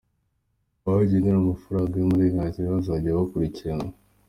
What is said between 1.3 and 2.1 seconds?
amafaranga